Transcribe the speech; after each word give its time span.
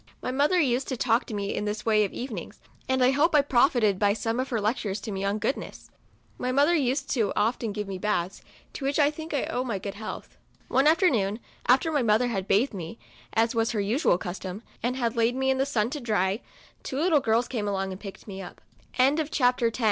My 0.19 0.31
mother 0.31 0.59
used 0.59 0.87
to 0.87 0.97
talk 0.97 1.25
to 1.25 1.33
me 1.35 1.53
in 1.53 1.65
this 1.65 1.85
way 1.85 2.03
of 2.03 2.11
evenings, 2.11 2.59
and 2.89 3.03
I 3.03 3.11
hope 3.11 3.35
I 3.35 3.43
profited 3.43 3.99
by 3.99 4.13
some 4.13 4.39
of 4.39 4.49
her 4.49 4.57
lec 4.59 4.77
tures 4.77 4.99
to 5.03 5.11
me 5.11 5.23
on 5.23 5.37
goodness. 5.37 5.91
My 6.39 6.51
mother 6.51 6.71
COUNTRY 6.71 6.85
DOLL. 6.85 6.93
45 6.95 7.17
used 7.19 7.33
often 7.35 7.67
to 7.69 7.73
give 7.79 7.87
me 7.87 7.97
baths, 7.99 8.41
to 8.73 8.83
which 8.85 8.97
I 8.97 9.11
think 9.11 9.31
I 9.35 9.43
owe 9.45 9.63
my 9.63 9.77
good 9.77 9.93
health. 9.93 10.37
One 10.69 10.87
after 10.87 11.07
noon, 11.11 11.39
after 11.67 11.91
my 11.91 12.01
mother 12.01 12.29
had 12.29 12.47
bathed 12.47 12.73
me, 12.73 12.97
as 13.33 13.53
was 13.53 13.73
her 13.73 13.79
usual 13.79 14.17
custom, 14.17 14.63
and 14.81 14.95
had 14.95 15.15
laid 15.15 15.35
me 15.35 15.51
in 15.51 15.59
the 15.59 15.67
sun 15.67 15.91
to 15.91 15.99
dry, 15.99 16.41
two 16.81 16.97
little 16.97 17.19
girls 17.19 17.47
came 17.47 17.67
alo 17.67 17.95